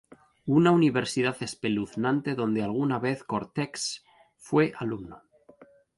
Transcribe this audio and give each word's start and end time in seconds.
Una 0.47 0.71
universidad 0.71 1.37
espeluznante 1.43 2.33
donde 2.33 2.63
alguna 2.63 2.97
vez, 2.97 3.23
Cortex 3.23 4.03
fue 4.35 4.73
alumno. 4.79 5.21